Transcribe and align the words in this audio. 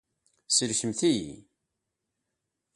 Sellkemt-iyi. 0.55 1.31